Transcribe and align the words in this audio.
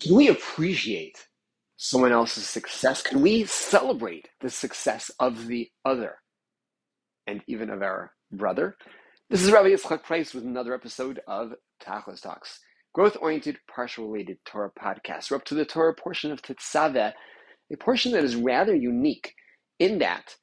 Can 0.00 0.14
we 0.14 0.28
appreciate 0.28 1.26
someone 1.76 2.12
else's 2.12 2.46
success? 2.46 3.02
Can 3.02 3.20
we 3.20 3.44
celebrate 3.46 4.28
the 4.40 4.48
success 4.48 5.10
of 5.18 5.48
the 5.48 5.70
other 5.84 6.18
and 7.26 7.42
even 7.48 7.68
of 7.68 7.82
our 7.82 8.12
brother? 8.30 8.76
This 9.28 9.42
is 9.42 9.50
Rabbi 9.50 9.70
Yitzchak 9.70 10.04
Price 10.04 10.34
with 10.34 10.44
another 10.44 10.72
episode 10.72 11.20
of 11.26 11.50
Tachlis 11.82 12.22
Talks, 12.22 12.60
growth-oriented, 12.94 13.58
parsha-related 13.68 14.38
Torah 14.46 14.70
podcast. 14.70 15.32
We're 15.32 15.38
up 15.38 15.44
to 15.46 15.56
the 15.56 15.64
Torah 15.64 15.94
portion 15.94 16.30
of 16.30 16.42
Tetzaveh, 16.42 17.12
a 17.72 17.76
portion 17.76 18.12
that 18.12 18.22
is 18.22 18.36
rather 18.36 18.76
unique 18.76 19.34
in 19.80 19.98
that 19.98 20.36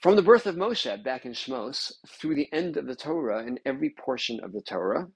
from 0.00 0.14
the 0.14 0.22
birth 0.22 0.46
of 0.46 0.54
Moshe 0.54 1.02
back 1.02 1.24
in 1.24 1.32
Shmos 1.32 1.90
through 2.06 2.36
the 2.36 2.48
end 2.52 2.76
of 2.76 2.86
the 2.86 2.94
Torah, 2.94 3.44
in 3.44 3.58
every 3.66 3.92
portion 3.98 4.38
of 4.44 4.52
the 4.52 4.62
Torah, 4.62 5.08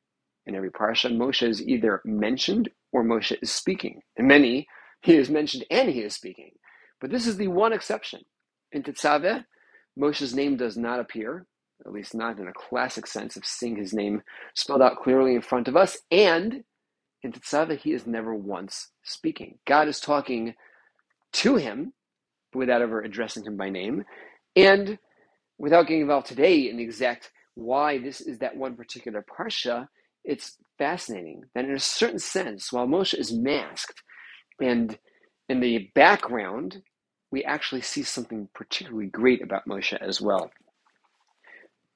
in 0.46 0.54
every 0.54 0.70
parsha, 0.70 1.10
Moshe 1.14 1.46
is 1.46 1.62
either 1.66 2.00
mentioned 2.04 2.70
or 2.92 3.04
Moshe 3.04 3.36
is 3.42 3.50
speaking. 3.52 4.00
In 4.16 4.26
many, 4.26 4.66
he 5.00 5.16
is 5.16 5.30
mentioned 5.30 5.64
and 5.70 5.88
he 5.88 6.00
is 6.00 6.14
speaking. 6.14 6.50
But 7.00 7.10
this 7.10 7.26
is 7.26 7.36
the 7.36 7.48
one 7.48 7.72
exception. 7.72 8.20
In 8.72 8.82
Tetzaveh, 8.82 9.44
Moshe's 9.98 10.34
name 10.34 10.56
does 10.56 10.76
not 10.76 11.00
appear, 11.00 11.46
at 11.84 11.92
least 11.92 12.14
not 12.14 12.38
in 12.38 12.48
a 12.48 12.52
classic 12.52 13.06
sense 13.06 13.36
of 13.36 13.44
seeing 13.44 13.76
his 13.76 13.92
name 13.92 14.22
spelled 14.54 14.82
out 14.82 15.02
clearly 15.02 15.34
in 15.34 15.42
front 15.42 15.68
of 15.68 15.76
us. 15.76 15.98
And 16.10 16.64
in 17.22 17.32
Tetzaveh, 17.32 17.78
he 17.78 17.92
is 17.92 18.06
never 18.06 18.34
once 18.34 18.88
speaking. 19.02 19.58
God 19.66 19.88
is 19.88 20.00
talking 20.00 20.54
to 21.34 21.56
him 21.56 21.92
without 22.54 22.82
ever 22.82 23.00
addressing 23.00 23.44
him 23.44 23.56
by 23.56 23.70
name. 23.70 24.04
And 24.56 24.98
without 25.58 25.86
getting 25.86 26.02
involved 26.02 26.26
today 26.26 26.68
in 26.68 26.76
the 26.76 26.82
exact 26.82 27.30
why 27.54 27.98
this 27.98 28.20
is 28.20 28.38
that 28.38 28.56
one 28.56 28.76
particular 28.76 29.24
parsha, 29.24 29.88
it's 30.24 30.58
fascinating 30.78 31.44
that 31.54 31.64
in 31.64 31.72
a 31.72 31.78
certain 31.80 32.18
sense, 32.18 32.72
while 32.72 32.86
Moshe 32.86 33.14
is 33.14 33.32
masked 33.32 34.02
and 34.60 34.98
in 35.48 35.60
the 35.60 35.90
background, 35.94 36.82
we 37.30 37.44
actually 37.44 37.80
see 37.80 38.02
something 38.02 38.48
particularly 38.54 39.06
great 39.06 39.42
about 39.42 39.66
Moshe 39.66 39.96
as 40.00 40.20
well. 40.20 40.50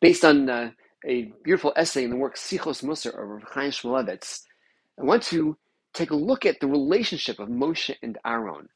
Based 0.00 0.24
on 0.24 0.48
uh, 0.48 0.70
a 1.06 1.32
beautiful 1.44 1.72
essay 1.76 2.04
in 2.04 2.10
the 2.10 2.16
work 2.16 2.36
Sichos 2.36 2.82
Musar 2.82 3.36
of 3.36 3.42
Chaim 3.50 3.70
Shmulevitz, 3.70 4.42
I 5.00 5.04
want 5.04 5.22
to 5.24 5.56
take 5.94 6.10
a 6.10 6.16
look 6.16 6.44
at 6.46 6.60
the 6.60 6.66
relationship 6.66 7.38
of 7.38 7.48
Moshe 7.48 7.94
and 8.02 8.18
Aaron 8.26 8.68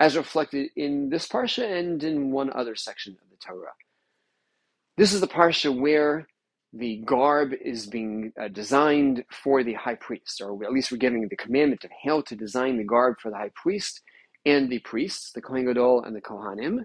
as 0.00 0.16
reflected 0.16 0.70
in 0.76 1.10
this 1.10 1.28
parsha 1.28 1.78
and 1.78 2.02
in 2.02 2.32
one 2.32 2.50
other 2.52 2.74
section 2.74 3.16
of 3.22 3.30
the 3.30 3.36
Torah. 3.36 3.72
This 4.96 5.12
is 5.12 5.20
the 5.20 5.28
parsha 5.28 5.74
where 5.78 6.26
the 6.72 7.02
garb 7.04 7.52
is 7.62 7.86
being 7.86 8.32
uh, 8.40 8.48
designed 8.48 9.24
for 9.30 9.62
the 9.62 9.74
high 9.74 9.96
priest, 9.96 10.40
or 10.40 10.64
at 10.64 10.72
least 10.72 10.90
we're 10.90 10.98
giving 10.98 11.28
the 11.28 11.36
commandment 11.36 11.84
of 11.84 11.90
how 12.04 12.22
to 12.22 12.36
design 12.36 12.78
the 12.78 12.84
garb 12.84 13.16
for 13.20 13.30
the 13.30 13.36
high 13.36 13.50
priest 13.54 14.00
and 14.46 14.70
the 14.70 14.78
priests, 14.80 15.32
the 15.32 15.42
Kohen 15.42 15.66
Gadol 15.66 16.04
and 16.04 16.16
the 16.16 16.20
Kohanim. 16.20 16.84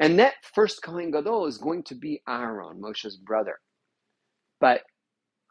And 0.00 0.18
that 0.18 0.34
first 0.54 0.82
Kohen 0.82 1.10
Gadol 1.10 1.46
is 1.46 1.58
going 1.58 1.84
to 1.84 1.94
be 1.94 2.22
Aaron, 2.28 2.80
Moshe's 2.80 3.16
brother. 3.16 3.58
But 4.60 4.82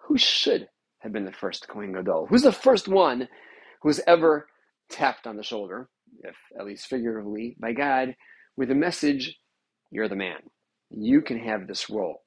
who 0.08 0.18
should 0.18 0.68
have 1.00 1.14
been 1.14 1.26
the 1.26 1.32
first 1.32 1.68
Kohen 1.68 1.94
Gadol? 1.94 2.28
Who's 2.30 2.44
the 2.44 2.52
first 2.52 2.88
one 2.88 3.28
who's 3.82 4.02
ever 4.08 4.48
tapped 4.90 5.28
on 5.28 5.38
the 5.38 5.44
shoulder, 5.44 5.90
if 6.24 6.36
at 6.60 6.66
least 6.66 6.88
figuratively, 6.88 7.56
by 7.60 7.74
God 7.74 8.16
with 8.56 8.72
a 8.72 8.76
message, 8.76 9.38
you're 9.92 10.08
the 10.08 10.16
man. 10.16 10.40
You 10.90 11.22
can 11.22 11.40
have 11.40 11.68
this 11.68 11.90
role. 11.90 12.22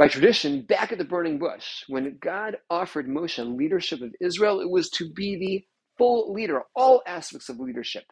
By 0.00 0.08
tradition, 0.08 0.62
back 0.62 0.92
at 0.92 0.96
the 0.96 1.04
burning 1.04 1.38
bush, 1.38 1.84
when 1.86 2.16
God 2.22 2.56
offered 2.70 3.06
Moshe 3.06 3.38
leadership 3.54 4.00
of 4.00 4.14
Israel, 4.18 4.62
it 4.62 4.70
was 4.70 4.88
to 4.92 5.12
be 5.12 5.36
the 5.36 5.62
full 5.98 6.32
leader, 6.32 6.62
all 6.74 7.02
aspects 7.06 7.50
of 7.50 7.60
leadership. 7.60 8.04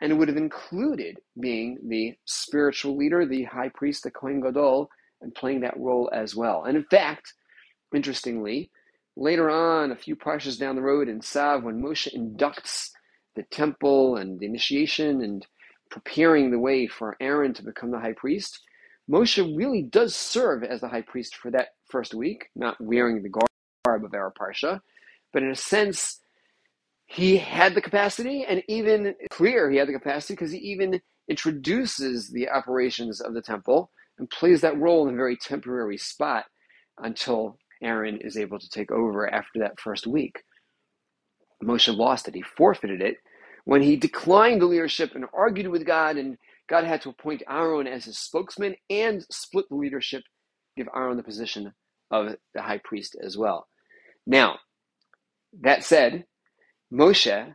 And 0.00 0.10
it 0.10 0.16
would 0.16 0.26
have 0.26 0.36
included 0.36 1.20
being 1.38 1.78
the 1.86 2.16
spiritual 2.24 2.96
leader, 2.96 3.24
the 3.24 3.44
high 3.44 3.68
priest, 3.68 4.02
the 4.02 4.10
Kohen 4.10 4.40
Gadol, 4.40 4.90
and 5.20 5.32
playing 5.36 5.60
that 5.60 5.78
role 5.78 6.10
as 6.12 6.34
well. 6.34 6.64
And 6.64 6.76
in 6.76 6.84
fact, 6.90 7.32
interestingly, 7.94 8.72
later 9.16 9.48
on, 9.48 9.92
a 9.92 9.96
few 9.96 10.16
parshas 10.16 10.58
down 10.58 10.74
the 10.74 10.82
road 10.82 11.08
in 11.08 11.20
Tzav, 11.20 11.62
when 11.62 11.80
Moshe 11.80 12.12
inducts 12.12 12.90
the 13.36 13.44
temple 13.52 14.16
and 14.16 14.40
the 14.40 14.46
initiation 14.46 15.22
and 15.22 15.46
preparing 15.92 16.50
the 16.50 16.58
way 16.58 16.88
for 16.88 17.16
Aaron 17.20 17.54
to 17.54 17.62
become 17.62 17.92
the 17.92 18.00
high 18.00 18.14
priest, 18.14 18.58
Moshe 19.10 19.56
really 19.56 19.82
does 19.82 20.16
serve 20.16 20.64
as 20.64 20.80
the 20.80 20.88
high 20.88 21.02
priest 21.02 21.36
for 21.36 21.50
that 21.52 21.68
first 21.90 22.14
week, 22.14 22.46
not 22.56 22.80
wearing 22.80 23.22
the 23.22 23.28
garb 23.28 24.04
of 24.04 24.14
our 24.14 24.32
parsha, 24.32 24.80
but 25.32 25.42
in 25.42 25.50
a 25.50 25.56
sense, 25.56 26.20
he 27.06 27.36
had 27.38 27.74
the 27.74 27.82
capacity, 27.82 28.44
and 28.44 28.62
even 28.68 29.14
clear 29.30 29.70
he 29.70 29.76
had 29.78 29.88
the 29.88 29.92
capacity 29.92 30.34
because 30.34 30.52
he 30.52 30.58
even 30.58 31.00
introduces 31.28 32.30
the 32.30 32.48
operations 32.50 33.20
of 33.20 33.34
the 33.34 33.42
temple 33.42 33.90
and 34.18 34.30
plays 34.30 34.60
that 34.62 34.78
role 34.78 35.08
in 35.08 35.14
a 35.14 35.16
very 35.16 35.36
temporary 35.36 35.98
spot 35.98 36.46
until 36.98 37.58
Aaron 37.82 38.18
is 38.22 38.36
able 38.36 38.58
to 38.58 38.68
take 38.70 38.90
over 38.90 39.32
after 39.32 39.60
that 39.60 39.80
first 39.80 40.06
week. 40.06 40.42
Moshe 41.62 41.94
lost 41.96 42.28
it. 42.28 42.34
He 42.34 42.42
forfeited 42.42 43.02
it 43.02 43.18
when 43.64 43.82
he 43.82 43.96
declined 43.96 44.60
the 44.62 44.66
leadership 44.66 45.14
and 45.14 45.26
argued 45.34 45.68
with 45.68 45.86
God 45.86 46.16
and 46.16 46.38
God 46.68 46.84
had 46.84 47.02
to 47.02 47.10
appoint 47.10 47.42
Aaron 47.48 47.86
as 47.86 48.04
his 48.04 48.18
spokesman 48.18 48.76
and 48.90 49.24
split 49.30 49.68
the 49.68 49.76
leadership, 49.76 50.24
give 50.76 50.88
Aaron 50.94 51.16
the 51.16 51.22
position 51.22 51.72
of 52.10 52.36
the 52.54 52.62
high 52.62 52.80
priest 52.82 53.16
as 53.22 53.36
well. 53.36 53.66
Now, 54.26 54.58
that 55.60 55.84
said, 55.84 56.24
Moshe 56.92 57.54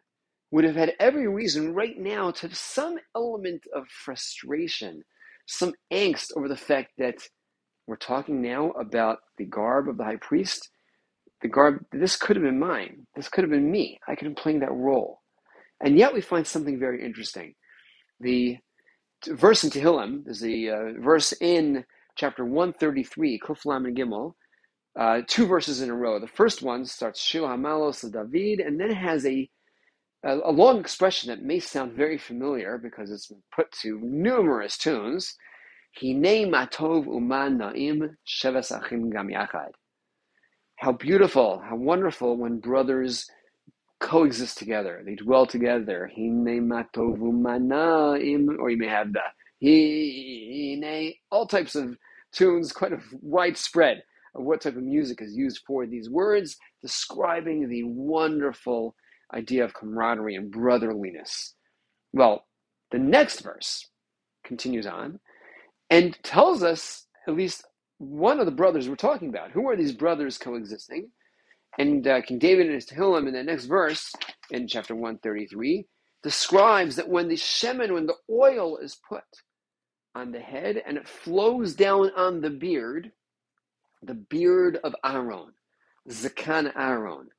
would 0.51 0.63
have 0.63 0.75
had 0.75 0.94
every 0.99 1.27
reason 1.27 1.73
right 1.73 1.97
now 1.97 2.31
to 2.31 2.47
have 2.47 2.57
some 2.57 2.97
element 3.16 3.63
of 3.73 3.88
frustration, 3.88 5.03
some 5.47 5.73
angst 5.91 6.31
over 6.35 6.47
the 6.47 6.57
fact 6.57 6.91
that 6.97 7.16
we're 7.88 7.95
talking 7.95 8.41
now 8.41 8.72
about 8.72 9.19
the 9.38 9.45
garb 9.45 9.89
of 9.89 9.97
the 9.97 10.03
high 10.03 10.17
priest. 10.17 10.69
The 11.41 11.47
garb, 11.47 11.85
this 11.91 12.16
could 12.16 12.35
have 12.35 12.43
been 12.43 12.59
mine. 12.59 13.07
This 13.16 13.28
could 13.28 13.43
have 13.43 13.51
been 13.51 13.72
me. 13.72 13.99
I 14.07 14.16
could 14.16 14.25
have 14.25 14.35
been 14.35 14.43
playing 14.43 14.59
that 14.59 14.72
role. 14.72 15.22
And 15.83 15.97
yet 15.97 16.13
we 16.13 16.22
find 16.22 16.45
something 16.45 16.79
very 16.79 17.03
interesting. 17.03 17.55
The 18.19 18.57
verse 19.28 19.64
in 19.64 19.70
Tehillim, 19.70 20.28
is 20.28 20.44
a 20.44 20.70
uh, 20.70 20.94
verse 21.00 21.34
in 21.34 21.86
chapter 22.16 22.46
133, 22.46 23.40
Kuf 23.40 23.66
and 23.66 23.96
Gimel, 23.98 24.36
uh, 25.00 25.22
two 25.28 25.46
verses 25.48 25.82
in 25.82 25.90
a 25.90 25.96
row. 25.96 26.20
The 26.20 26.28
first 26.28 26.62
one 26.62 26.86
starts 26.86 27.22
Shir 27.22 27.42
Hamalos 27.42 28.02
David, 28.12 28.59
and 28.59 28.80
then 28.80 28.92
has 28.92 29.26
a, 29.26 29.50
a, 30.24 30.38
a 30.46 30.52
long 30.52 30.80
expression 30.80 31.30
that 31.30 31.44
may 31.44 31.59
sound 31.59 31.94
very 31.94 32.18
familiar 32.18 32.78
because 32.78 33.12
it's 33.12 33.28
been 33.28 33.44
put 33.56 33.72
to 33.82 34.00
numerous 34.02 34.78
tunes. 34.78 35.36
Hine 36.00 36.50
matov 36.52 37.06
uman 37.06 37.58
naim 37.58 38.18
sheves 38.28 38.72
achim 38.72 39.09
gam 39.09 39.28
yachad. 39.28 39.72
How 40.78 40.94
beautiful, 40.94 41.59
how 41.59 41.76
wonderful 41.76 42.38
when 42.38 42.59
brothers 42.59 43.28
coexist 44.01 44.57
together. 44.57 45.03
They 45.06 45.16
dwell 45.16 45.45
together. 45.47 46.12
Hine 46.16 46.69
matovu 46.69 48.59
or 48.59 48.69
you 48.72 48.78
may 48.78 48.88
have 48.88 49.13
the 49.13 49.22
hine, 50.84 51.13
all 51.31 51.47
types 51.47 51.75
of 51.75 51.97
tunes, 52.34 52.73
quite 52.73 52.94
a 52.94 53.00
widespread 53.22 54.03
of 54.35 54.44
what 54.44 54.61
type 54.61 54.78
of 54.78 54.84
music 54.84 55.22
is 55.22 55.35
used 55.35 55.61
for 55.67 55.88
these 55.88 56.09
words, 56.09 56.57
describing 56.81 57.69
the 57.69 57.84
wonderful 57.85 58.95
idea 59.34 59.63
of 59.63 59.73
camaraderie 59.73 60.35
and 60.35 60.51
brotherliness. 60.51 61.56
Well, 62.13 62.45
the 62.91 63.00
next 63.00 63.41
verse 63.41 63.90
continues 64.45 64.88
on 64.88 65.19
and 65.90 66.17
tells 66.23 66.63
us 66.63 67.07
at 67.28 67.35
least 67.35 67.66
one 68.00 68.40
of 68.40 68.45
the 68.45 68.51
brothers 68.51 68.90
we're 68.90 68.95
talking 68.95 69.29
about. 69.29 69.51
Who 69.51 69.69
are 69.69 69.78
these 69.78 69.94
brothers 69.94 70.38
coexisting? 70.38 71.09
And 71.78 72.06
uh, 72.08 72.22
King 72.22 72.40
David 72.40 72.68
in 72.68 72.74
his 72.74 72.86
Tehillim 72.86 73.28
in 73.28 73.34
the 73.34 73.44
next 73.44 73.66
verse, 73.66 74.12
in 74.50 74.68
chapter 74.68 74.94
133, 74.94 75.85
describes 76.23 76.96
that 76.97 77.09
when 77.09 77.28
the 77.28 77.35
shemen, 77.35 77.94
when 77.94 78.06
the 78.06 78.18
oil 78.29 78.78
is 78.78 79.00
put 79.08 79.23
on 80.14 80.32
the 80.32 80.40
head 80.40 80.82
and 80.85 80.97
it 80.97 81.08
flows 81.08 81.73
down 81.73 82.12
on 82.16 82.41
the 82.41 82.50
beard, 82.50 83.12
the 84.03 84.14
beard 84.14 84.78
of 84.84 84.96
Aaron, 85.06 85.53
Zakan 86.09 86.72
Aaron. 86.76 87.29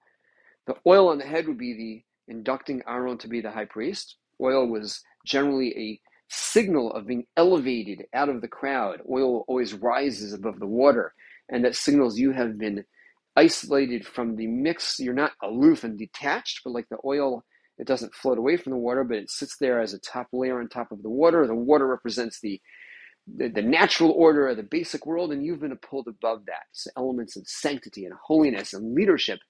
The 0.67 0.77
oil 0.87 1.09
on 1.09 1.19
the 1.19 1.27
head 1.27 1.47
would 1.49 1.59
be 1.59 1.75
the 1.75 2.33
inducting 2.33 2.83
Aaron 2.87 3.19
to 3.19 3.29
be 3.29 3.41
the 3.41 3.51
high 3.51 3.65
priest. 3.65 4.17
Oil 4.41 4.67
was 4.67 5.03
generally 5.27 5.77
a 5.77 6.01
signal 6.29 6.93
of 6.93 7.07
being 7.07 7.27
elevated 7.37 8.05
out 8.15 8.29
of 8.29 8.41
the 8.41 8.49
crowd. 8.49 9.01
Oil 9.11 9.45
always 9.49 9.75
rises 9.75 10.33
above 10.33 10.59
the 10.61 10.67
water, 10.67 11.13
and 11.51 11.65
that 11.65 11.77
signals 11.77 12.19
you 12.19 12.33
have 12.33 12.59
been 12.59 12.85
isolated 13.37 14.07
from 14.07 14.37
the 14.37 14.47
mix. 14.49 14.99
You're 15.01 15.15
not 15.15 15.33
aloof 15.43 15.85
and 15.85 15.99
detached, 15.99 16.63
but 16.65 16.73
like 16.73 16.89
the 16.91 16.99
oil, 17.05 17.45
it 17.79 17.87
doesn't 17.87 18.15
float 18.15 18.39
away 18.39 18.57
from 18.59 18.73
the 18.73 18.79
water, 18.79 19.05
but 19.05 19.19
it 19.19 19.31
sits 19.31 19.57
there 19.59 19.81
as 19.81 19.95
a 19.95 20.01
top 20.01 20.29
layer 20.33 20.61
on 20.61 20.69
top 20.69 20.93
of 20.93 21.03
the 21.03 21.11
water. 21.11 21.47
The 21.47 21.55
water 21.55 21.87
represents 21.87 22.41
the 22.41 22.61
the, 23.37 23.49
the 23.49 23.63
natural 23.63 24.13
order 24.13 24.49
of 24.49 24.57
the 24.59 24.65
basic 24.65 25.07
world, 25.07 25.33
and 25.33 25.45
you've 25.45 25.61
been 25.61 25.77
pulled 25.79 26.09
above 26.09 26.47
that. 26.47 26.65
So 26.73 26.91
elements 26.97 27.37
of 27.37 27.49
sanctity 27.49 28.05
and 28.07 28.15
holiness 28.23 28.75
and 28.75 28.95
leadership 28.95 29.41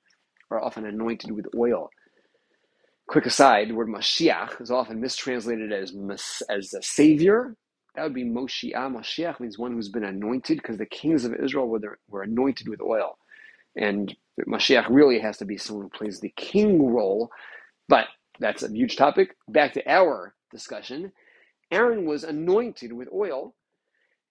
are 0.50 0.62
often 0.62 0.86
anointed 0.86 1.32
with 1.32 1.46
oil. 1.56 1.90
Quick 3.08 3.26
aside, 3.26 3.68
the 3.70 3.74
word 3.74 3.88
Mashiach 3.88 4.60
is 4.62 4.70
often 4.70 5.00
mistranslated 5.00 5.72
as 5.72 5.92
as 6.50 6.74
a 6.74 6.82
savior. 6.82 7.56
That 7.96 8.04
would 8.04 8.14
be 8.14 8.24
Moshiach. 8.24 8.74
Mashiach 8.94 9.40
means 9.40 9.58
one 9.58 9.72
who's 9.74 9.90
been 9.90 10.04
anointed 10.04 10.58
because 10.58 10.78
the 10.78 10.86
kings 10.86 11.24
of 11.26 11.34
Israel 11.34 11.68
were, 11.68 11.98
were 12.08 12.22
anointed 12.22 12.68
with 12.68 12.80
oil. 12.82 13.18
And 13.76 14.14
Mashiach 14.46 14.86
really 14.90 15.20
has 15.20 15.38
to 15.38 15.44
be 15.44 15.56
someone 15.58 15.86
who 15.86 15.98
plays 15.98 16.20
the 16.20 16.32
king 16.36 16.86
role. 16.92 17.30
But 17.88 18.06
that's 18.40 18.62
a 18.62 18.70
huge 18.70 18.96
topic. 18.96 19.36
Back 19.48 19.74
to 19.74 19.90
our 19.90 20.34
discussion. 20.50 21.12
Aaron 21.70 22.06
was 22.06 22.24
anointed 22.24 22.92
with 22.92 23.08
oil, 23.12 23.54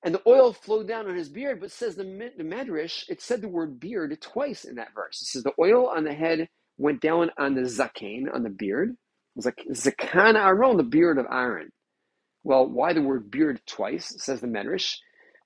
and 0.04 0.14
the 0.16 0.22
oil 0.28 0.54
flowed 0.54 0.88
down 0.88 1.08
on 1.08 1.16
his 1.16 1.30
beard, 1.30 1.60
but 1.60 1.72
says 1.72 1.96
the, 1.96 2.04
the 2.38 2.44
Medrash, 2.44 3.04
it 3.10 3.22
said 3.22 3.42
the 3.42 3.48
word 3.50 3.80
beard 3.80 4.20
twice 4.22 4.66
in 4.66 4.76
that 4.76 4.94
verse. 4.96 5.22
It 5.22 5.28
says 5.28 5.44
the 5.44 5.54
oil 5.60 5.88
on 5.88 6.04
the 6.04 6.14
head 6.14 6.50
went 6.78 7.02
down 7.02 7.32
on 7.38 7.56
the 7.56 7.62
zaken, 7.62 8.34
on 8.34 8.44
the 8.44 8.50
beard. 8.50 8.92
It 8.92 8.98
was 9.36 9.46
like 9.46 9.64
zakan 9.72 10.36
Aaron, 10.36 10.78
the 10.78 10.84
beard 10.84 11.18
of 11.18 11.26
Aaron. 11.32 11.72
Well, 12.44 12.68
why 12.68 12.94
the 12.94 13.02
word 13.02 13.32
beard 13.32 13.62
twice, 13.68 14.14
says 14.18 14.42
the 14.42 14.48
Medrash? 14.48 14.98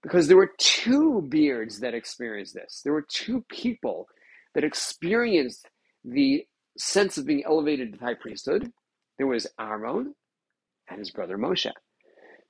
Because 0.06 0.30
there 0.30 0.38
were 0.38 0.54
two 0.60 1.24
beards 1.24 1.81
that 1.81 1.96
experienced 1.96 2.54
this. 2.54 2.81
There 2.86 2.94
were 2.94 3.07
two 3.10 3.44
people 3.50 4.07
that 4.54 4.63
experienced 4.63 5.68
the 6.06 6.46
sense 6.78 7.18
of 7.18 7.25
being 7.25 7.44
elevated 7.44 7.94
to 7.94 8.00
the 8.00 8.06
high 8.06 8.13
priesthood. 8.13 8.72
There 9.18 9.28
was 9.28 9.48
Aaron 9.60 10.13
and 10.90 11.00
his 11.00 11.12
brother 11.12 11.40
Moshe. 11.40 11.72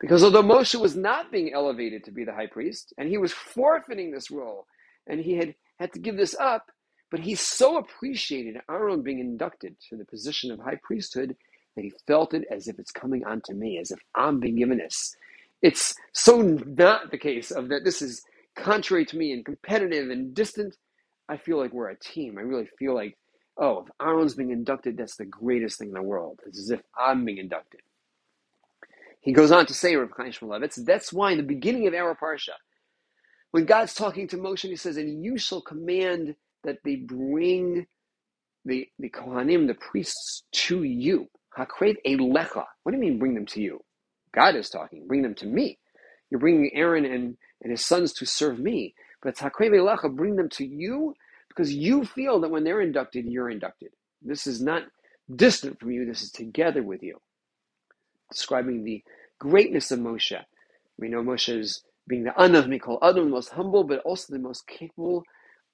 Because 0.02 0.24
although 0.24 0.44
Moshe 0.44 0.76
was 0.80 0.98
not 0.98 1.32
being 1.32 1.54
elevated 1.54 2.04
to 2.06 2.12
be 2.12 2.26
the 2.26 2.34
high 2.34 2.48
priest, 2.48 2.94
and 3.00 3.10
he 3.10 3.18
was 3.18 3.34
forfeiting 3.34 4.12
this 4.12 4.32
role, 4.32 4.68
and 5.08 5.22
he 5.22 5.36
had 5.36 5.56
had 5.80 5.94
to 5.94 6.00
give 6.00 6.18
this 6.18 6.36
up, 6.40 6.68
but 7.12 7.22
he 7.22 7.36
so 7.36 7.78
appreciated 7.78 8.62
Aaron 8.70 9.04
being 9.04 9.20
inducted 9.20 9.78
to 9.90 9.98
the 9.98 10.06
position 10.06 10.52
of 10.52 10.60
high 10.60 10.80
priesthood 10.84 11.38
that 11.76 11.84
he 11.84 11.94
felt 12.08 12.36
it 12.36 12.46
as 12.52 12.68
if 12.68 12.80
it's 12.80 12.92
coming 12.92 13.26
onto 13.26 13.54
me, 13.54 13.80
as 13.80 13.92
if 13.92 14.00
I'm 14.16 14.42
being 14.42 14.58
given 14.58 14.80
this. 14.80 15.16
It's 15.62 15.96
so 16.14 16.42
not 16.42 17.12
the 17.12 17.20
case 17.20 17.52
of 17.52 17.70
that 17.70 17.84
this 17.86 18.02
is 18.02 18.24
contrary 18.58 19.06
to 19.08 19.18
me 19.18 19.34
and 19.34 19.46
competitive 19.46 20.12
and 20.12 20.36
distant. 20.36 20.78
I 21.30 21.38
feel 21.38 21.60
like 21.60 21.74
we're 21.74 21.90
a 21.92 22.00
team. 22.00 22.38
I 22.40 22.44
really 22.44 22.70
feel 22.80 22.96
like, 22.96 23.18
oh, 23.60 23.82
if 23.82 23.88
Aaron's 24.02 24.36
being 24.36 24.52
inducted, 24.52 24.98
that's 24.98 25.18
the 25.18 25.26
greatest 25.26 25.80
thing 25.80 25.90
in 25.90 25.96
the 25.96 26.04
world. 26.04 26.42
It's 26.48 26.60
as 26.60 26.72
if 26.72 26.82
I'm 26.98 27.26
being 27.26 27.40
inducted. 27.40 27.82
He 29.22 29.34
goes 29.34 29.52
on 29.52 29.66
to 29.68 29.74
say, 29.74 29.96
Rav 29.96 30.12
Chaim 30.18 30.32
Shmulevitz, 30.32 30.86
that's 30.86 31.14
why 31.14 31.32
in 31.32 31.38
the 31.38 31.44
beginning 31.44 31.88
of 31.88 31.94
our 31.96 32.16
parsha, 32.16 32.52
when 33.52 33.66
God's 33.66 33.96
talking 33.96 34.28
to 34.30 34.38
Moshe, 34.38 34.62
he 34.70 34.76
says, 34.78 34.98
and 34.98 35.24
you 35.24 35.38
shall 35.38 35.62
command 35.62 36.36
that 36.64 36.80
they 36.86 36.98
bring 36.98 37.88
the, 38.66 38.88
the 39.00 39.10
Kohanim, 39.10 39.68
the 39.68 39.76
priests, 39.76 40.44
to 40.54 40.84
you. 40.84 41.28
Hakrev 41.58 41.96
elecha. 42.08 42.66
What 42.84 42.92
do 42.92 42.98
you 42.98 43.02
mean 43.02 43.20
bring 43.20 43.36
them 43.36 43.46
to 43.48 43.62
you? 43.62 43.80
God 44.36 44.56
is 44.56 44.70
talking. 44.70 45.08
Bring 45.08 45.24
them 45.24 45.36
to 45.38 45.48
me. 45.48 45.80
You're 46.32 46.42
bringing 46.42 46.72
Aaron 46.76 47.06
and, 47.06 47.38
and 47.64 47.72
his 47.72 47.86
sons 47.86 48.14
to 48.16 48.28
serve 48.28 48.60
me. 48.60 48.96
But 49.24 49.38
Hakrev. 49.38 50.16
Bring 50.18 50.38
them 50.38 50.50
to 50.52 50.66
you 50.66 51.16
because 51.50 51.74
you 51.74 52.06
feel 52.06 52.42
that 52.42 52.52
when 52.52 52.66
they're 52.66 52.82
inducted, 52.82 53.26
you're 53.28 53.52
inducted. 53.52 53.92
This 54.24 54.48
is 54.48 54.62
not 54.62 54.84
distant 55.36 55.80
from 55.80 55.92
you. 55.92 56.06
This 56.06 56.24
is 56.24 56.32
together 56.32 56.84
with 56.84 57.04
you. 57.04 57.20
Describing 58.32 58.84
the 58.86 59.04
greatness 59.40 59.92
of 59.92 60.00
Moshe. 60.00 60.40
We 61.00 61.10
know 61.10 61.24
Moshe 61.24 61.58
is 61.58 61.84
being 62.08 62.26
the 62.26 62.32
Anav 62.32 62.68
Mikol 62.68 63.00
Adam, 63.04 63.26
the 63.26 63.32
most 63.32 63.52
humble, 63.52 63.86
but 63.86 64.00
also 64.02 64.34
the 64.34 64.40
most 64.40 64.68
capable 64.68 65.24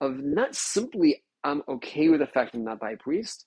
of 0.01 0.17
not 0.19 0.55
simply 0.55 1.23
I'm 1.43 1.63
okay 1.69 2.09
with 2.09 2.21
the 2.21 2.27
fact 2.27 2.55
I'm 2.55 2.65
not 2.65 2.79
by 2.79 2.95
priest, 2.95 3.45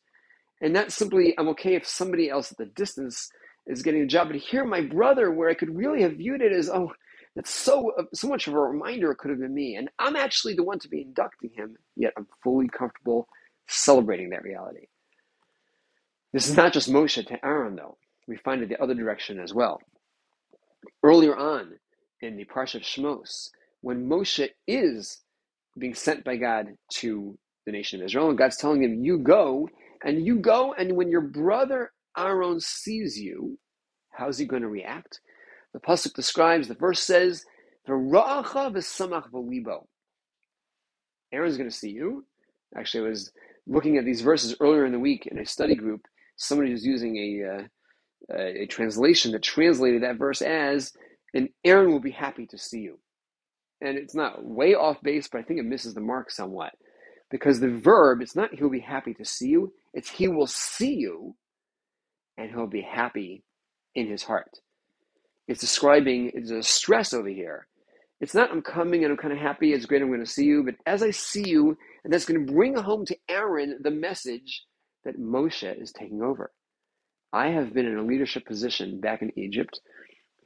and 0.61 0.73
not 0.73 0.93
simply 0.93 1.35
I'm 1.39 1.49
okay 1.51 1.77
if 1.77 1.87
somebody 1.87 2.31
else 2.31 2.53
at 2.53 2.59
the 2.59 2.67
distance 2.67 3.31
is 3.67 3.83
getting 3.83 4.03
a 4.03 4.07
job, 4.07 4.29
but 4.29 4.37
here 4.37 4.65
my 4.65 4.83
brother, 4.83 5.31
where 5.31 5.51
I 5.51 5.55
could 5.55 5.77
really 5.77 6.03
have 6.03 6.15
viewed 6.15 6.43
it 6.43 6.53
as 6.53 6.71
oh, 6.71 6.93
that's 7.37 7.51
so 7.51 7.93
uh, 7.99 8.05
so 8.15 8.29
much 8.29 8.49
of 8.49 8.55
a 8.55 8.61
reminder 8.61 9.11
it 9.13 9.19
could 9.19 9.31
have 9.31 9.41
been 9.41 9.55
me, 9.55 9.77
and 9.77 9.91
I'm 9.99 10.17
actually 10.17 10.55
the 10.55 10.65
one 10.65 10.79
to 10.81 10.89
be 10.89 11.03
inducting 11.03 11.51
him, 11.57 11.77
yet 11.97 12.15
I'm 12.17 12.29
fully 12.43 12.69
comfortable 12.69 13.29
celebrating 13.69 14.31
that 14.31 14.45
reality. 14.45 14.87
This 16.33 16.49
is 16.49 16.57
not 16.57 16.75
just 16.75 16.91
Moshe 16.91 17.27
to 17.27 17.47
Aaron, 17.47 17.77
though. 17.77 17.99
We 18.29 18.37
find 18.39 18.63
it 18.63 18.71
the 18.71 18.83
other 18.83 18.95
direction 18.95 19.41
as 19.41 19.55
well. 19.55 19.81
Earlier 21.03 21.37
on 21.37 21.75
in 22.23 22.37
the 22.37 22.47
Parsha 22.47 22.77
of 22.77 22.83
Shmos, 22.83 23.51
when 23.83 24.09
Moshe 24.09 24.49
is 24.69 25.21
being 25.79 25.95
sent 25.95 26.25
by 26.25 26.37
God 26.37 26.77
to 26.97 27.39
the 27.67 27.73
nation 27.73 28.01
of 28.01 28.07
Israel, 28.07 28.31
and 28.31 28.39
God's 28.39 28.59
telling 28.59 28.83
him, 28.85 29.05
You 29.05 29.19
go, 29.19 29.69
and 30.05 30.27
you 30.27 30.37
go, 30.39 30.75
and 30.75 30.97
when 30.97 31.11
your 31.11 31.23
brother 31.23 31.93
Aaron 32.17 32.61
sees 32.61 33.19
you, 33.19 33.59
how's 34.11 34.39
he 34.39 34.45
going 34.45 34.63
to 34.63 34.69
react? 34.69 35.21
The 35.73 35.81
Pasuk 35.81 36.15
describes, 36.15 36.69
the 36.69 36.75
verse 36.75 37.03
says, 37.03 37.45
Aaron's 37.87 38.13
going 41.57 41.69
to 41.69 41.71
see 41.71 41.91
you. 41.91 42.25
Actually, 42.77 43.07
I 43.07 43.11
was 43.11 43.33
looking 43.67 43.99
at 43.99 44.05
these 44.05 44.21
verses 44.21 44.55
earlier 44.61 44.87
in 44.87 44.93
the 44.93 44.99
week 44.99 45.27
in 45.27 45.39
a 45.39 45.47
study 45.47 45.75
group. 45.75 46.03
Somebody 46.37 46.73
was 46.73 46.85
using 46.85 47.17
a, 47.17 47.69
uh, 48.35 48.37
a 48.37 48.67
translation 48.67 49.33
that 49.33 49.43
translated 49.43 50.03
that 50.03 50.19
verse 50.19 50.43
as, 50.43 50.93
and 51.35 51.49
Aaron 51.65 51.91
will 51.91 52.01
be 52.01 52.11
happy 52.11 52.47
to 52.47 52.59
see 52.59 52.81
you. 52.81 52.99
And 53.81 53.99
it's 53.99 54.15
not 54.15 54.45
way 54.45 54.75
off 54.75 55.03
base, 55.03 55.29
but 55.29 55.41
I 55.41 55.43
think 55.43 55.61
it 55.61 55.67
misses 55.67 55.95
the 55.95 56.01
mark 56.01 56.31
somewhat. 56.31 56.73
Because 57.31 57.61
the 57.61 57.69
verb, 57.69 58.23
it's 58.23 58.37
not 58.37 58.55
he'll 58.55 58.71
be 58.71 58.81
happy 58.81 59.15
to 59.15 59.25
see 59.25 59.49
you, 59.49 59.73
it's 59.93 60.11
he 60.11 60.29
will 60.29 60.47
see 60.47 60.95
you 60.95 61.35
and 62.37 62.51
he'll 62.51 62.67
be 62.67 62.83
happy 62.83 63.43
in 63.95 64.09
his 64.09 64.23
heart. 64.23 64.51
It's 65.47 65.61
describing, 65.61 66.33
it's 66.35 66.51
a 66.51 66.63
stress 66.63 67.13
over 67.13 67.29
here. 67.29 67.67
It's 68.21 68.35
not 68.35 68.51
I'm 68.51 68.63
coming 68.63 69.05
and 69.05 69.13
I'm 69.13 69.19
kind 69.19 69.33
of 69.33 69.39
happy, 69.39 69.73
it's 69.73 69.87
great, 69.87 70.03
I'm 70.03 70.09
going 70.09 70.21
to 70.21 70.27
see 70.27 70.45
you, 70.45 70.65
but 70.65 70.77
as 70.87 71.03
I 71.03 71.11
see 71.11 71.49
you, 71.49 71.77
and 72.05 72.13
that's 72.13 72.25
going 72.25 72.47
to 72.47 72.53
bring 72.53 72.77
home 72.77 73.05
to 73.07 73.17
Aaron 73.29 73.79
the 73.83 73.91
message 73.91 74.65
that 75.05 75.21
Moshe 75.21 75.81
is 75.81 75.93
taking 75.93 76.23
over. 76.23 76.53
I 77.33 77.49
have 77.49 77.75
been 77.75 77.87
in 77.87 77.99
a 77.99 78.05
leadership 78.05 78.47
position 78.47 79.01
back 79.01 79.21
in 79.21 79.37
Egypt, 79.39 79.81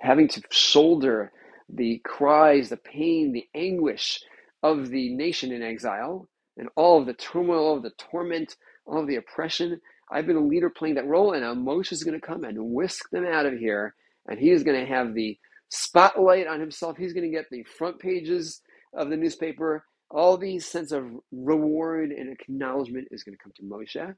having 0.00 0.28
to 0.28 0.42
shoulder 0.50 1.32
the 1.68 2.00
cries, 2.04 2.70
the 2.70 2.78
pain, 2.78 3.32
the 3.32 3.46
anguish 3.54 4.20
of 4.62 4.88
the 4.88 5.14
nation 5.14 5.52
in 5.52 5.62
exile, 5.62 6.28
and 6.56 6.68
all 6.76 6.98
of 6.98 7.06
the 7.06 7.14
turmoil, 7.14 7.66
all 7.66 7.76
of 7.76 7.82
the 7.82 7.92
torment, 7.98 8.56
all 8.86 9.00
of 9.02 9.06
the 9.06 9.16
oppression. 9.16 9.80
I've 10.10 10.26
been 10.26 10.36
a 10.36 10.46
leader 10.46 10.70
playing 10.70 10.94
that 10.94 11.06
role, 11.06 11.32
and 11.32 11.42
now 11.42 11.54
Moshe 11.54 11.92
is 11.92 12.04
going 12.04 12.18
to 12.18 12.26
come 12.26 12.44
and 12.44 12.72
whisk 12.72 13.10
them 13.10 13.26
out 13.26 13.46
of 13.46 13.58
here, 13.58 13.94
and 14.28 14.38
he 14.38 14.50
is 14.50 14.62
going 14.62 14.80
to 14.80 14.86
have 14.86 15.14
the 15.14 15.38
spotlight 15.68 16.46
on 16.46 16.60
himself. 16.60 16.96
He's 16.96 17.12
going 17.12 17.30
to 17.30 17.36
get 17.36 17.50
the 17.50 17.62
front 17.64 17.98
pages 17.98 18.62
of 18.94 19.10
the 19.10 19.16
newspaper. 19.16 19.84
All 20.10 20.38
the 20.38 20.58
sense 20.58 20.92
of 20.92 21.04
reward 21.30 22.10
and 22.10 22.32
acknowledgement 22.32 23.08
is 23.10 23.22
going 23.22 23.36
to 23.36 23.42
come 23.42 23.52
to 23.56 23.62
Moshe. 23.62 24.14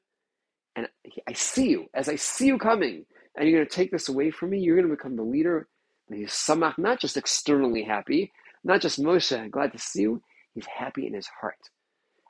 And 0.77 0.89
I 1.29 1.33
see 1.33 1.71
you. 1.71 1.87
As 1.95 2.09
I 2.09 2.15
see 2.15 2.47
you 2.47 2.59
coming, 2.59 3.05
and 3.37 3.49
you're 3.49 3.59
going 3.59 3.69
to 3.69 3.75
take 3.75 3.91
this 3.91 4.09
away 4.09 4.31
from 4.31 4.51
me, 4.51 4.61
you're 4.61 4.77
going 4.77 4.89
to 4.89 4.95
become 4.97 5.17
the 5.17 5.23
leader. 5.23 5.69
And 6.09 6.19
he's 6.19 6.31
samach, 6.31 6.79
not 6.79 7.01
just 7.01 7.17
externally 7.17 7.83
happy, 7.83 8.33
not 8.63 8.81
just 8.81 9.01
Moshe, 9.01 9.51
glad 9.51 9.73
to 9.73 9.79
see 9.79 10.03
you. 10.03 10.23
He's 10.55 10.67
happy 10.67 11.07
in 11.07 11.15
his 11.15 11.29
heart. 11.41 11.59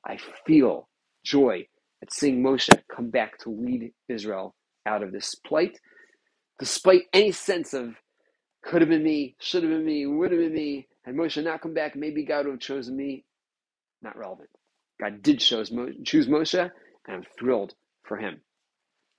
I 0.06 0.18
feel 0.46 0.88
joy 1.24 1.66
at 2.02 2.12
seeing 2.12 2.42
Moshe 2.42 2.70
come 2.94 3.10
back 3.10 3.38
to 3.40 3.50
lead 3.50 3.92
Israel 4.08 4.54
out 4.86 5.02
of 5.02 5.12
this 5.12 5.34
plight, 5.46 5.78
despite 6.58 7.04
any 7.14 7.32
sense 7.32 7.74
of 7.74 7.94
could 8.64 8.82
have 8.82 8.90
been 8.90 9.04
me, 9.04 9.36
should 9.40 9.62
have 9.64 9.72
been 9.72 9.84
me, 9.86 10.06
would 10.06 10.32
have 10.32 10.40
been 10.40 10.54
me. 10.54 10.88
Had 11.04 11.16
Moshe 11.16 11.42
not 11.42 11.62
come 11.62 11.74
back, 11.74 11.96
maybe 11.96 12.24
God 12.26 12.46
would 12.46 12.52
have 12.54 12.60
chosen 12.60 12.96
me. 12.96 13.24
Not 14.02 14.16
relevant. 14.18 14.50
God 15.00 15.22
did 15.22 15.40
choose 15.40 15.70
Moshe, 16.28 16.60
and 16.60 16.70
I'm 17.08 17.24
thrilled 17.38 17.74
for 18.04 18.18
him. 18.18 18.42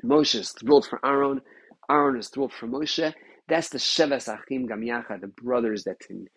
Moshe 0.05 0.35
is 0.35 0.51
thrilled 0.51 0.87
for 0.87 0.99
Aaron. 1.05 1.41
Aaron 1.89 2.19
is 2.19 2.29
thrilled 2.29 2.53
for 2.53 2.67
Moshe. 2.67 3.13
That's 3.49 3.69
the 3.69 3.79
Sheves 3.79 4.27
Achim 4.33 4.67
Gam 4.67 4.81
the 5.21 5.27
brothers 5.27 5.85
that 5.85 5.99
can. 5.99 6.27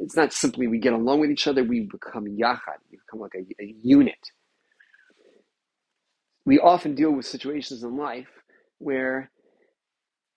It's 0.00 0.16
not 0.16 0.32
simply 0.32 0.68
we 0.68 0.78
get 0.78 0.92
along 0.94 1.20
with 1.20 1.30
each 1.30 1.46
other, 1.48 1.64
we 1.64 1.82
become 1.82 2.26
Yachad. 2.26 2.80
We 2.90 2.98
become 2.98 3.20
like 3.20 3.34
a, 3.36 3.62
a 3.62 3.74
unit. 3.82 4.18
We 6.48 6.58
often 6.58 6.94
deal 6.94 7.10
with 7.10 7.26
situations 7.26 7.82
in 7.82 7.98
life 7.98 8.30
where 8.78 9.30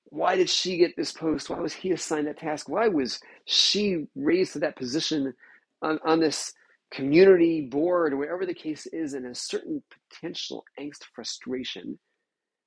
why 0.07 0.35
did 0.35 0.49
she 0.49 0.75
get 0.75 0.97
this 0.97 1.13
post? 1.13 1.49
Why 1.49 1.57
was 1.61 1.71
he 1.71 1.91
assigned 1.91 2.27
that 2.27 2.37
task? 2.37 2.67
Why 2.67 2.89
was 2.89 3.21
she 3.45 4.07
raised 4.13 4.51
to 4.53 4.59
that 4.59 4.75
position 4.75 5.33
on, 5.81 5.99
on 6.05 6.19
this 6.19 6.51
community 6.93 7.61
board, 7.61 8.11
or 8.11 8.45
the 8.45 8.53
case 8.53 8.87
is, 8.87 9.13
and 9.13 9.25
a 9.25 9.33
certain 9.33 9.81
potential 10.09 10.65
angst, 10.77 11.05
frustration? 11.15 11.97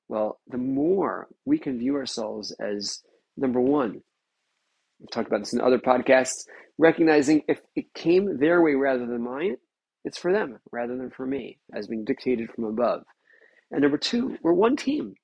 Well, 0.09 0.41
the 0.47 0.57
more 0.57 1.29
we 1.45 1.59
can 1.59 1.79
view 1.79 1.97
ourselves 1.97 2.51
as 2.53 3.01
number 3.37 3.61
one, 3.61 4.01
we've 5.01 5.11
talked 5.11 5.29
about 5.29 5.41
this 5.41 5.53
in 5.53 5.61
other 5.61 5.79
podcasts, 5.79 6.47
recognizing 6.79 7.43
if 7.47 7.61
it 7.77 7.93
came 7.93 8.39
their 8.39 8.63
way 8.63 8.73
rather 8.73 9.05
than 9.05 9.23
mine, 9.23 9.57
it's 10.03 10.17
for 10.17 10.33
them 10.33 10.61
rather 10.73 10.97
than 10.97 11.11
for 11.11 11.27
me, 11.27 11.59
as 11.75 11.89
being 11.89 12.07
dictated 12.07 12.51
from 12.51 12.65
above. 12.65 13.03
And 13.75 13.83
number 13.83 13.99
two, 13.99 14.39
we're 14.43 14.55
one 14.55 14.77
team. 14.77 15.17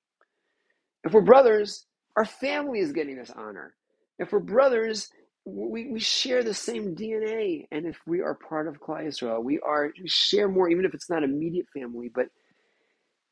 If 1.04 1.12
we're 1.14 1.22
brothers, 1.22 1.86
our 2.16 2.26
family 2.26 2.80
is 2.80 2.92
getting 2.92 3.16
this 3.16 3.30
honor. 3.30 3.74
If 4.18 4.32
we're 4.32 4.40
brothers, 4.40 5.08
we, 5.46 5.90
we 5.90 6.00
share 6.00 6.42
the 6.42 6.54
same 6.54 6.96
DNA. 6.96 7.66
And 7.70 7.86
if 7.86 7.98
we 8.06 8.22
are 8.22 8.34
part 8.34 8.68
of 8.68 8.80
Klal 8.80 9.06
Yisrael, 9.06 9.44
we 9.44 9.60
are 9.60 9.92
we 10.02 10.08
share 10.08 10.48
more, 10.48 10.68
even 10.68 10.84
if 10.84 10.94
it's 10.94 11.08
not 11.08 11.22
immediate 11.22 11.66
family. 11.74 12.10
But 12.14 12.26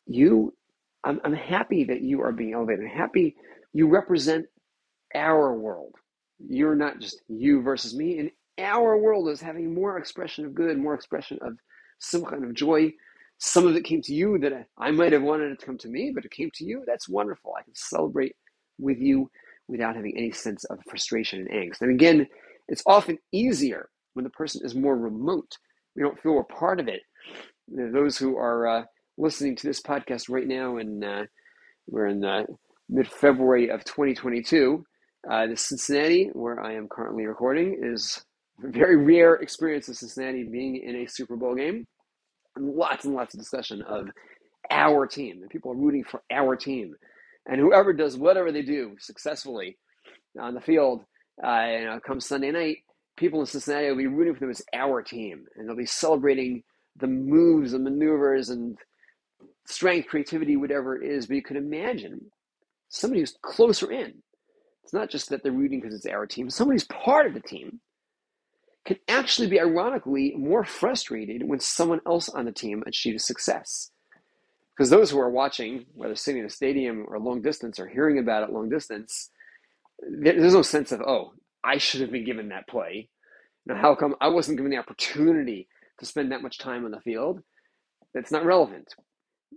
you, 0.07 0.55
I'm, 1.05 1.21
I'm 1.25 1.35
happy 1.35 1.85
that 1.85 2.03
you 2.03 2.23
are 2.23 2.33
being 2.33 2.55
elevated. 2.55 2.85
I'm 2.87 2.99
happy 2.99 3.37
you 3.75 3.89
represent 3.89 4.47
our 5.15 5.55
world. 5.55 5.95
You're 6.39 6.77
not 6.77 7.01
just 7.01 7.23
you 7.29 7.63
versus 7.63 7.95
me. 7.95 8.19
And 8.21 8.31
our 8.59 8.99
world 8.99 9.29
is 9.31 9.41
having 9.41 9.75
more 9.75 9.99
expression 9.99 10.47
of 10.47 10.55
good, 10.55 10.79
more 10.79 10.95
expression 10.95 11.39
of 11.43 11.55
some 12.01 12.25
kind 12.25 12.45
of 12.45 12.55
joy. 12.55 12.93
Some 13.39 13.67
of 13.67 13.77
it 13.77 13.85
came 13.85 14.03
to 14.03 14.15
you 14.15 14.39
that 14.39 14.67
I 14.77 14.91
might 14.91 15.13
have 15.13 15.23
wanted 15.23 15.53
it 15.53 15.61
to 15.61 15.67
come 15.67 15.79
to 15.79 15.89
me, 15.89 16.13
but 16.15 16.25
it 16.25 16.33
came 16.33 16.51
to 16.55 16.65
you. 16.65 16.83
That's 16.87 17.09
wonderful. 17.09 17.55
I 17.57 17.63
can 17.63 17.75
celebrate 17.75 18.35
with 18.79 18.99
you 18.99 19.31
without 19.69 19.95
having 19.97 20.17
any 20.17 20.33
sense 20.33 20.65
of 20.65 20.79
frustration 20.89 21.41
and 21.41 21.51
angst. 21.51 21.81
And 21.81 21.91
again, 21.91 22.27
it's 22.69 22.83
often 22.87 23.19
easier 23.33 23.89
when 24.15 24.25
the 24.25 24.31
person 24.31 24.63
is 24.65 24.75
more 24.75 24.97
remote. 24.97 25.57
We 25.95 26.03
don't 26.03 26.19
feel 26.21 26.33
we're 26.33 26.45
part 26.45 26.81
of 26.81 26.89
it. 26.89 27.03
Those 27.69 28.17
who 28.19 28.37
are 28.37 28.67
uh, 28.67 28.85
listening 29.17 29.57
to 29.57 29.67
this 29.67 29.81
podcast 29.81 30.29
right 30.29 30.47
now, 30.47 30.79
and 30.79 31.05
uh, 31.05 31.25
we're 31.87 32.09
in 32.09 32.25
uh, 32.25 32.45
mid 32.89 33.09
February 33.09 33.69
of 33.71 33.85
2022, 33.85 34.85
uh, 35.31 35.47
the 35.47 35.57
Cincinnati, 35.57 36.31
where 36.33 36.61
I 36.61 36.75
am 36.75 36.89
currently 36.89 37.27
recording, 37.27 37.79
is 37.83 38.23
a 38.65 38.69
very 38.69 38.97
rare 38.97 39.35
experience 39.35 39.89
of 39.89 39.97
Cincinnati 39.97 40.45
being 40.45 40.77
in 40.77 40.97
a 40.97 41.07
Super 41.07 41.37
Bowl 41.37 41.55
game. 41.55 41.87
Lots 42.61 43.05
and 43.05 43.15
lots 43.15 43.35
of 43.35 43.41
discussion 43.41 43.83
of 43.83 44.09
our 44.71 45.07
team. 45.07 45.41
And 45.43 45.51
people 45.51 45.73
are 45.73 45.77
rooting 45.77 46.05
for 46.05 46.23
our 46.31 46.57
team. 46.57 46.95
And 47.47 47.61
whoever 47.61 47.93
does 47.93 48.17
whatever 48.17 48.53
they 48.53 48.63
do 48.63 48.97
successfully 48.99 49.79
on 50.39 50.55
the 50.55 50.61
field, 50.61 51.05
uh, 51.43 51.67
you 51.71 51.85
know, 51.87 52.01
come 52.07 52.21
Sunday 52.21 52.51
night, 52.51 52.79
people 53.17 53.41
in 53.41 53.47
Cincinnati 53.47 53.89
will 53.89 53.97
be 53.97 54.07
rooting 54.07 54.35
for 54.35 54.41
them 54.41 54.51
as 54.51 54.63
our 54.75 55.03
team. 55.03 55.47
And 55.57 55.69
they'll 55.69 55.77
be 55.77 55.87
celebrating 55.87 56.63
the 56.97 57.07
moves 57.07 57.73
and 57.73 57.85
maneuvers 57.85 58.51
and 58.51 58.77
strength, 59.67 60.09
creativity, 60.09 60.57
whatever 60.57 61.01
it 61.01 61.09
is. 61.09 61.27
But 61.27 61.37
you 61.37 61.43
could 61.43 61.57
imagine 61.57 62.31
somebody 62.89 63.21
who's 63.21 63.37
closer 63.43 63.91
in 63.91 64.15
it's 64.89 64.95
not 64.95 65.11
just 65.11 65.29
that 65.29 65.43
they're 65.43 65.53
rooting 65.53 65.81
because 65.81 65.95
it's 65.95 66.07
our 66.07 66.27
team. 66.27 66.49
Somebody's 66.49 66.85
part 66.85 67.27
of 67.27 67.35
the 67.35 67.41
team 67.41 67.79
can 68.89 68.99
actually 69.09 69.49
be 69.49 69.61
ironically 69.61 70.35
more 70.37 70.65
frustrated 70.65 71.47
when 71.47 71.61
someone 71.61 72.01
else 72.07 72.29
on 72.29 72.47
the 72.47 72.53
team 72.53 72.83
achieves 72.87 73.25
success. 73.25 73.91
Because 74.77 74.91
those 74.91 75.11
who 75.11 75.21
are 75.21 75.31
watching, 75.31 75.87
whether 75.95 76.17
sitting 76.17 76.41
in 76.41 76.47
a 76.47 76.51
stadium 76.51 77.05
or 77.09 77.19
long 77.19 77.43
distance 77.43 77.79
or 77.79 77.87
hearing 77.87 78.19
about 78.19 78.45
it 78.45 78.53
long 78.53 78.69
distance, 78.69 79.31
there's 80.01 80.55
no 80.55 80.63
sense 80.63 80.93
of, 80.93 81.03
oh, 81.03 81.33
I 81.63 81.79
should 81.79 82.01
have 82.01 82.13
been 82.13 82.25
given 82.25 82.49
that 82.49 82.69
play. 82.69 83.09
Now, 83.67 83.77
how 83.77 83.95
come 83.95 84.15
I 84.21 84.29
wasn't 84.29 84.57
given 84.59 84.71
the 84.71 84.79
opportunity 84.79 85.69
to 86.01 86.07
spend 86.07 86.33
that 86.33 86.43
much 86.43 86.59
time 86.59 86.85
on 86.85 86.93
the 86.93 87.01
field? 87.01 87.43
That's 88.15 88.33
not 88.33 88.45
relevant 88.45 88.95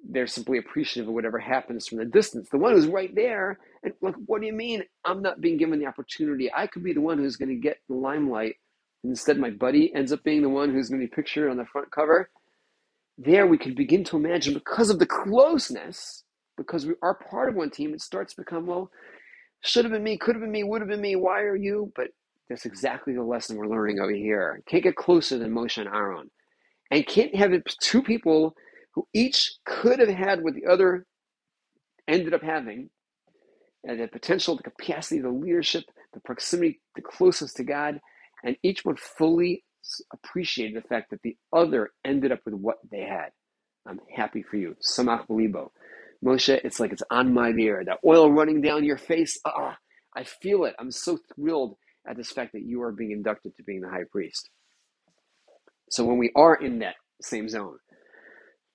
they're 0.10 0.28
simply 0.28 0.58
appreciative 0.58 1.08
of 1.08 1.14
whatever 1.14 1.40
happens 1.40 1.88
from 1.88 1.98
the 2.00 2.06
distance. 2.06 2.50
The 2.50 2.58
one 2.58 2.74
who's 2.74 2.88
right 2.88 3.14
there, 3.14 3.60
and 3.84 3.94
like, 4.02 4.16
what 4.26 4.42
do 4.42 4.48
you 4.48 4.54
mean 4.54 4.84
I'm 5.06 5.22
not 5.22 5.42
being 5.42 5.58
given 5.58 5.80
the 5.80 5.86
opportunity? 5.86 6.52
I 6.54 6.68
could 6.68 6.84
be 6.84 6.94
the 6.94 7.02
one 7.02 7.18
who's 7.18 7.36
going 7.38 7.50
to 7.50 7.56
get 7.56 7.78
the 7.88 7.96
limelight. 7.96 8.56
Instead, 9.04 9.40
my 9.40 9.50
buddy 9.50 9.94
ends 9.96 10.12
up 10.12 10.24
being 10.24 10.42
the 10.42 10.50
one 10.50 10.72
who's 10.72 10.90
going 10.90 11.02
to 11.02 11.08
be 11.08 11.16
pictured 11.16 11.50
on 11.50 11.58
the 11.58 11.66
front 11.66 11.92
cover. 11.92 12.30
There, 13.18 13.48
we 13.48 13.58
can 13.58 13.76
begin 13.76 14.04
to 14.06 14.18
imagine 14.18 14.54
because 14.54 14.90
of 14.90 15.00
the 15.00 15.06
closeness, 15.06 16.24
because 16.58 16.86
we 16.86 16.94
are 17.02 17.16
part 17.30 17.50
of 17.50 17.56
one 17.56 17.72
team, 17.72 17.94
it 17.94 18.02
starts 18.02 18.34
to 18.34 18.42
become, 18.42 18.66
well, 18.68 18.92
should 19.64 19.86
have 19.86 19.92
been 19.92 20.04
me, 20.04 20.18
could 20.18 20.36
have 20.36 20.42
been 20.42 20.52
me, 20.52 20.64
would 20.64 20.82
have 20.82 20.90
been 20.90 21.02
me, 21.02 21.16
why 21.16 21.42
are 21.42 21.56
you? 21.56 21.92
But 21.96 22.08
that's 22.50 22.66
exactly 22.66 23.14
the 23.14 23.24
lesson 23.24 23.58
we're 23.58 23.68
learning 23.68 24.00
over 24.00 24.12
here. 24.12 24.62
Can't 24.68 24.84
get 24.84 24.96
closer 24.96 25.38
than 25.38 25.54
Moshe 25.54 25.78
and 25.78 25.88
Aaron. 25.88 26.30
And 26.90 27.06
can't 27.08 27.36
have 27.36 27.54
it 27.54 27.64
two 27.80 28.02
people 28.02 28.56
who 28.94 29.08
each 29.14 29.54
could 29.66 30.00
have 30.00 30.10
had 30.10 30.44
what 30.44 30.56
the 30.56 30.66
other 30.66 31.06
ended 32.08 32.34
up 32.34 32.42
having, 32.42 32.90
and 33.84 34.00
the 34.00 34.08
potential, 34.08 34.56
the 34.56 34.64
capacity, 34.64 35.22
the 35.22 35.30
leadership, 35.30 35.86
the 36.14 36.20
proximity, 36.20 36.82
the 36.96 37.02
closeness 37.02 37.54
to 37.54 37.64
God, 37.64 38.00
and 38.44 38.58
each 38.64 38.86
one 38.86 38.96
fully 38.98 39.64
appreciated 40.14 40.78
the 40.84 40.88
fact 40.88 41.12
that 41.12 41.22
the 41.24 41.38
other 41.54 41.92
ended 42.06 42.32
up 42.32 42.40
with 42.46 42.54
what 42.56 42.78
they 42.92 43.02
had. 43.02 43.30
I'm 43.88 44.00
happy 44.16 44.44
for 44.44 44.58
you. 44.58 44.76
Samach 44.82 45.28
Belibo. 45.28 45.72
Moshe, 46.24 46.60
it's 46.64 46.80
like 46.80 46.92
it's 46.92 47.04
on 47.10 47.34
my 47.34 47.50
ear. 47.52 47.84
That 47.86 48.00
oil 48.06 48.32
running 48.32 48.62
down 48.62 48.84
your 48.84 48.98
face. 48.98 49.40
Ah, 49.46 49.78
I 50.16 50.24
feel 50.24 50.66
it. 50.66 50.76
I'm 50.80 50.92
so 50.92 51.18
thrilled 51.36 51.78
at 52.08 52.18
this 52.18 52.32
fact 52.32 52.54
that 52.54 52.64
you 52.64 52.82
are 52.84 52.92
being 52.92 53.12
inducted 53.12 53.56
to 53.58 53.64
being 53.64 53.82
the 53.82 53.90
high 53.90 54.06
priest. 54.12 54.50
So 55.90 56.06
when 56.06 56.18
we 56.18 56.32
are 56.36 56.56
in 56.56 56.80
that 56.80 56.96
same 57.22 57.50
zone, 57.50 57.78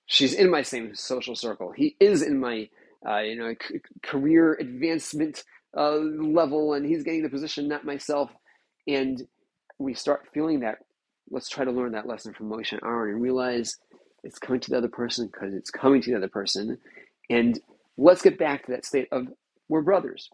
she's 0.05 0.33
in 0.33 0.49
my 0.51 0.61
same 0.61 0.95
social 0.95 1.35
circle. 1.35 1.71
He 1.75 1.95
is 1.99 2.21
in 2.21 2.39
my 2.39 2.69
uh, 3.07 3.19
you 3.19 3.37
know 3.37 3.53
c- 3.61 3.79
career 4.03 4.55
advancement 4.59 5.43
uh, 5.77 5.95
level, 5.97 6.73
and 6.73 6.85
he's 6.85 7.03
getting 7.03 7.23
the 7.23 7.29
position, 7.29 7.67
not 7.67 7.85
myself. 7.85 8.31
And 8.87 9.21
we 9.79 9.93
start 9.93 10.27
feeling 10.33 10.61
that. 10.61 10.79
Let's 11.29 11.49
try 11.49 11.65
to 11.65 11.71
learn 11.71 11.91
that 11.91 12.07
lesson 12.07 12.33
from 12.33 12.49
Moshe 12.49 12.77
Aaron 12.83 13.13
and 13.13 13.21
realize 13.21 13.75
it's 14.23 14.39
coming 14.39 14.61
to 14.61 14.69
the 14.69 14.77
other 14.77 14.87
person 14.87 15.29
because 15.31 15.53
it's 15.53 15.69
coming 15.69 16.01
to 16.01 16.11
the 16.11 16.17
other 16.17 16.29
person. 16.29 16.77
And 17.29 17.59
let's 17.97 18.21
get 18.21 18.37
back 18.37 18.65
to 18.65 18.71
that 18.71 18.85
state 18.85 19.07
of 19.11 19.27
we're 19.69 19.81
brothers. 19.81 20.29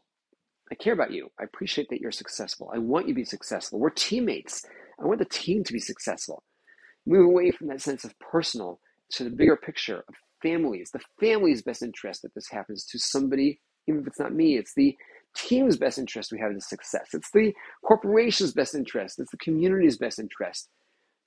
I 0.72 0.76
care 0.76 0.94
about 0.94 1.12
you. 1.12 1.30
I 1.40 1.44
appreciate 1.44 1.88
that 1.90 2.00
you're 2.00 2.12
successful. 2.12 2.72
I 2.74 2.78
want 2.78 3.08
you 3.08 3.14
to 3.14 3.20
be 3.20 3.26
successful. 3.26 3.80
We're 3.80 3.90
teammates. 3.90 4.64
I 5.02 5.06
want 5.06 5.20
the 5.20 5.26
team 5.26 5.64
to 5.64 5.74
be 5.74 5.80
successful. 5.80 6.44
Move 7.06 7.26
away 7.26 7.52
from 7.52 7.68
that 7.68 7.82
sense 7.82 8.06
of 8.06 8.18
personal 8.20 8.80
to 9.12 9.24
the 9.24 9.30
bigger 9.30 9.58
picture 9.58 10.04
of 10.08 10.16
families, 10.42 10.90
the 10.92 11.02
family's 11.20 11.62
best 11.62 11.82
interest 11.82 12.22
that 12.22 12.34
this 12.36 12.50
happens 12.50 12.86
to 12.86 13.00
somebody, 13.00 13.60
even 13.88 14.02
if 14.02 14.08
it's 14.08 14.20
not 14.20 14.34
me, 14.34 14.58
it's 14.58 14.74
the 14.76 14.96
team's 15.36 15.78
best 15.78 15.98
interest 15.98 16.32
we 16.32 16.40
have 16.40 16.52
in 16.52 16.62
success. 16.62 17.10
It's 17.13 17.32
the 17.32 17.54
corporation's 17.86 18.54
best 18.54 18.75
interest. 18.75 19.20
It's 19.20 19.32
the 19.32 19.38
community's 19.38 19.98
best 19.98 20.20
interest. 20.20 20.70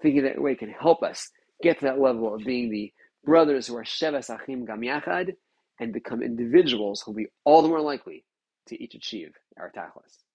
Thinking 0.02 0.22
that 0.24 0.40
way 0.40 0.54
can 0.54 0.70
help 0.70 1.02
us 1.02 1.30
get 1.62 1.78
to 1.80 1.86
that 1.86 2.00
level 2.00 2.34
of 2.34 2.44
being 2.44 2.70
the 2.70 2.92
brothers 3.24 3.66
who 3.66 3.76
are 3.76 3.84
Shevas 3.84 4.34
Achim 4.34 4.64
Gam 4.66 4.80
Yachad 4.80 5.34
and 5.80 5.92
become 5.92 6.22
individuals 6.22 7.02
who 7.02 7.12
will 7.12 7.16
be 7.16 7.26
all 7.44 7.62
the 7.62 7.68
more 7.68 7.80
likely 7.80 8.24
to 8.68 8.82
each 8.82 8.94
achieve 8.94 9.32
our 9.58 9.70
tachlis. 9.76 10.25